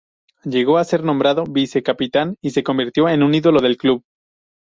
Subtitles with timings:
[0.45, 4.03] Llegó a ser nombrado vice-capitán y se convirtió en un ídolo del club.